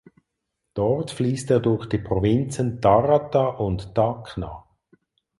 Dort 0.73 1.11
fließt 1.11 1.51
er 1.51 1.59
durch 1.59 1.85
die 1.85 1.99
Provinzen 1.99 2.81
Tarata 2.81 3.45
und 3.45 3.93
Tacna. 3.93 4.65